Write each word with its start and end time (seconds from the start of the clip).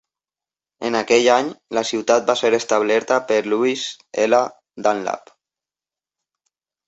En 0.87 0.95
aquell 0.99 1.27
any, 1.33 1.49
la 1.77 1.81
ciutat 1.89 2.25
va 2.31 2.35
ser 2.39 2.51
establerta 2.59 3.19
per 3.31 3.37
Lewis 3.51 3.83
L. 4.23 4.39
Dunlap. 4.87 5.33